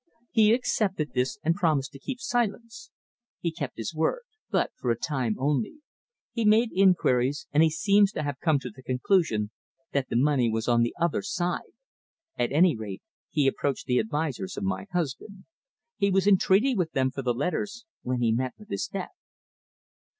He 0.31 0.51
accepted 0.51 1.13
this, 1.13 1.37
and 1.43 1.53
promised 1.53 1.91
to 1.91 1.99
keep 1.99 2.19
silence. 2.19 2.89
He 3.39 3.51
kept 3.51 3.77
his 3.77 3.93
word, 3.93 4.23
but 4.49 4.71
for 4.75 4.89
a 4.89 4.97
time 4.97 5.35
only. 5.37 5.83
He 6.33 6.43
made 6.43 6.71
inquiries, 6.73 7.45
and 7.51 7.61
he 7.61 7.69
seems 7.69 8.11
to 8.13 8.23
have 8.23 8.39
come 8.39 8.57
to 8.61 8.71
the 8.71 8.81
conclusion 8.81 9.51
that 9.91 10.09
the 10.09 10.15
money 10.15 10.49
was 10.49 10.67
on 10.67 10.81
the 10.81 10.95
other 10.99 11.21
side. 11.21 11.73
At 12.35 12.51
any 12.51 12.75
rate, 12.75 13.03
he 13.29 13.45
approached 13.45 13.85
the 13.85 13.99
advisers 13.99 14.57
of 14.57 14.63
my 14.63 14.87
husband. 14.91 15.45
He 15.97 16.09
was 16.09 16.25
in 16.25 16.39
treaty 16.39 16.73
with 16.73 16.93
them 16.93 17.11
for 17.11 17.21
the 17.21 17.35
letters 17.35 17.85
when 18.01 18.21
he 18.21 18.29
when 18.29 18.33
he 18.33 18.41
met 18.41 18.53
with 18.57 18.69
his 18.69 18.87
death!" 18.87 19.13